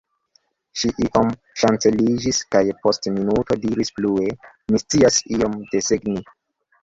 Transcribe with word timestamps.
Ŝi 0.83 0.89
iom 1.07 1.27
ŝanceliĝis 1.63 2.39
kaj 2.55 2.61
post 2.85 3.09
minuto 3.17 3.57
diris 3.67 3.93
plue:-- 3.99 4.31
Mi 4.71 4.83
scias 4.85 5.19
iom 5.39 5.61
desegni. 5.75 6.27